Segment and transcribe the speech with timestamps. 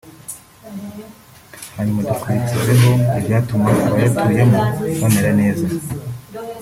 [1.75, 4.59] hanyuma dukurikizeho ibyatuma abayatuyemo
[5.01, 5.65] bamera neza